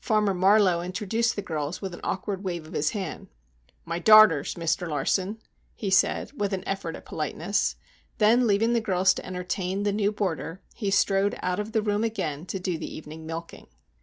[0.00, 3.28] Farmer Marlowe introduced the girls with an awkward wave of his hand.
[3.84, 4.88] "My darters, Mr.
[4.88, 5.36] Lawson,"
[5.74, 7.76] he said, with an effort at politeness.
[8.16, 12.04] Then leaving the girls to entertain the new boarder, he strode out of the room
[12.04, 13.66] again to do the evening milking.